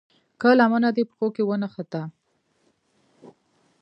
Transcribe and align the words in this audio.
که 0.39 0.49
لمنه 0.59 0.89
دې 0.95 1.03
پښو 1.09 1.27
کې 1.35 1.43
ونښته. 1.45 2.01